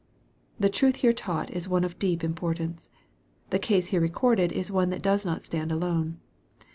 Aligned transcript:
The 0.59 0.71
truth 0.71 0.95
here 1.05 1.13
taught 1.13 1.51
is 1.51 1.69
one 1.69 1.83
of 1.83 1.99
deep 1.99 2.23
importance. 2.23 2.89
The 3.51 3.59
case 3.59 3.89
here 3.89 4.01
recorded 4.01 4.51
is 4.51 4.71
one 4.71 4.89
that 4.89 5.03
does 5.03 5.23
not 5.25 5.43
stand 5.43 5.71
alone. 5.71 6.17